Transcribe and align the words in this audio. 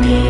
me. 0.00 0.29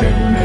Mani 0.00 0.41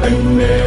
Mani 0.00 0.57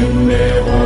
Mani 0.00 0.79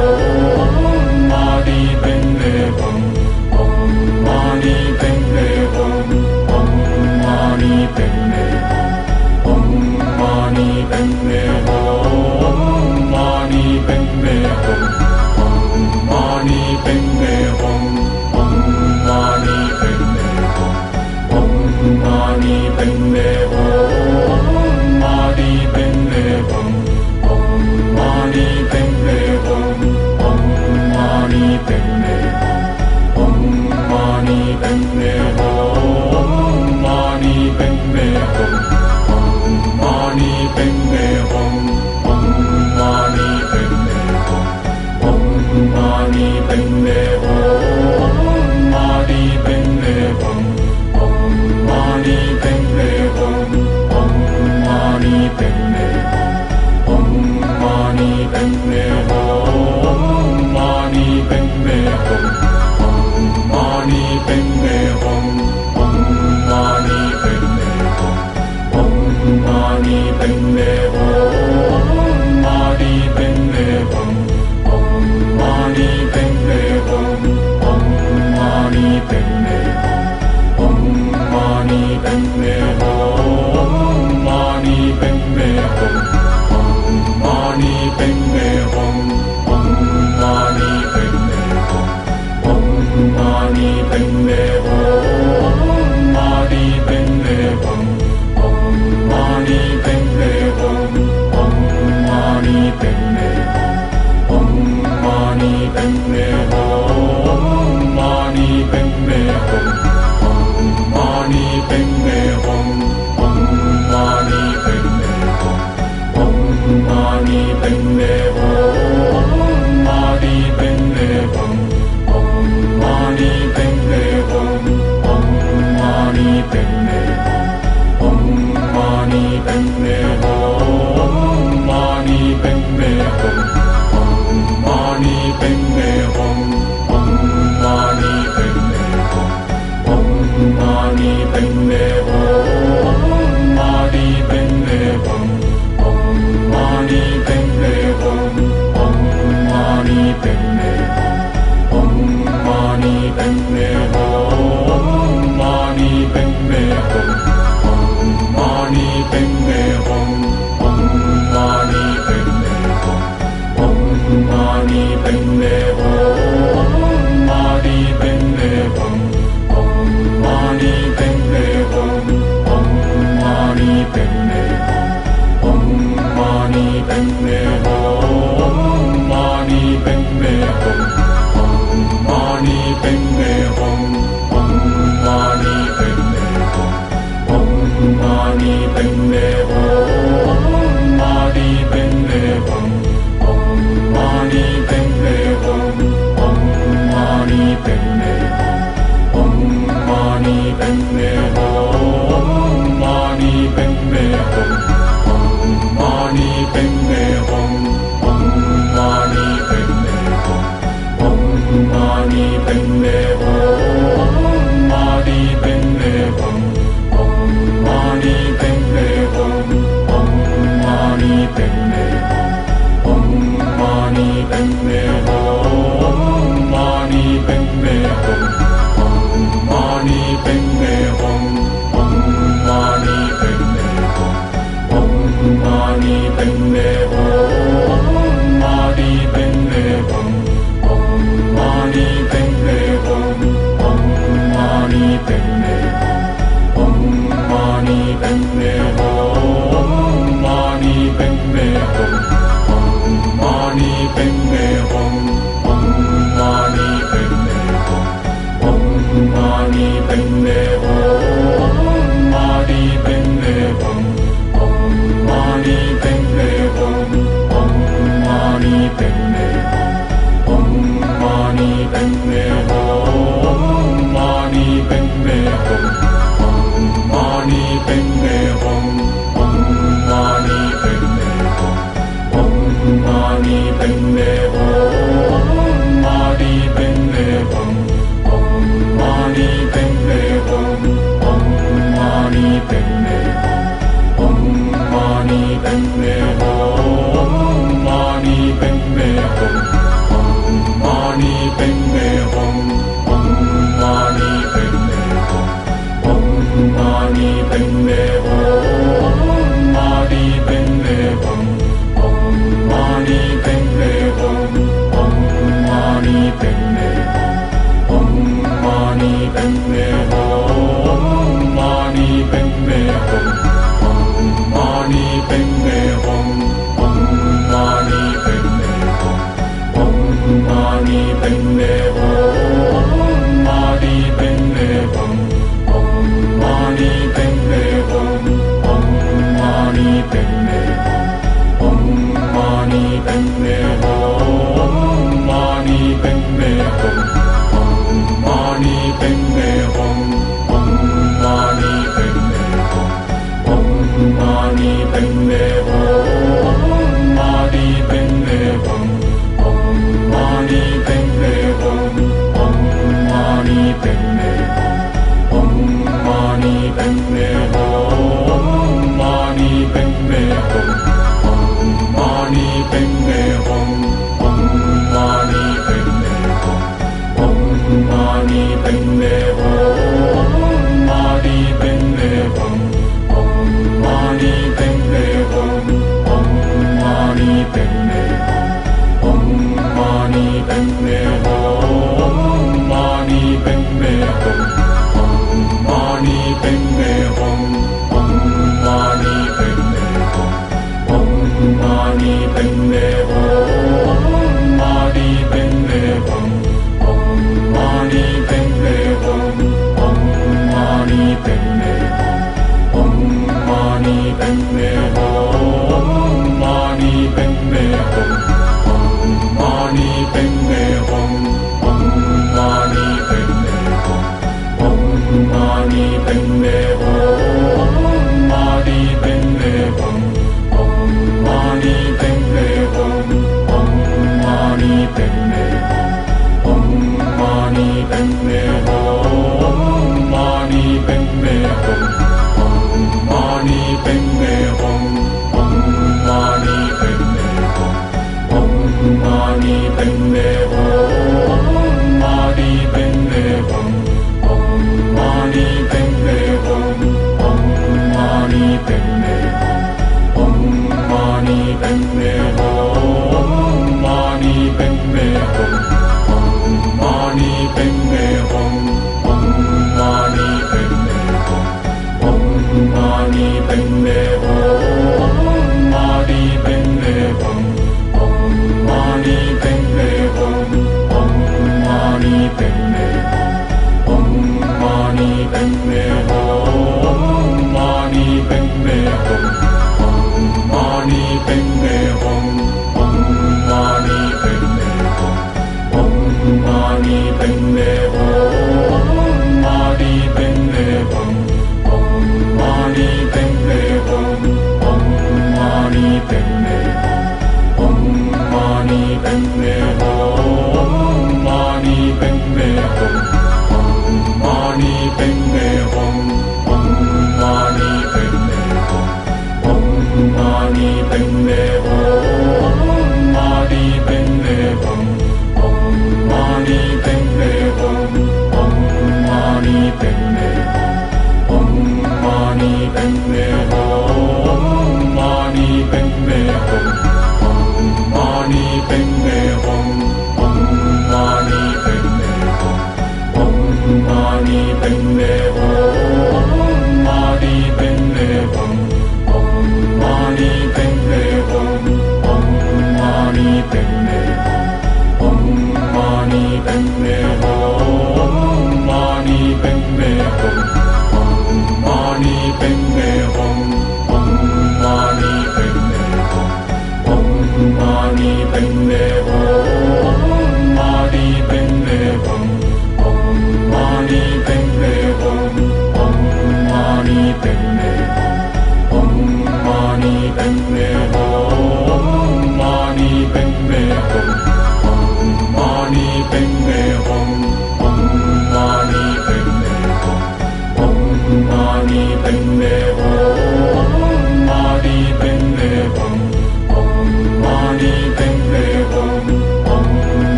Padme 577.00 577.33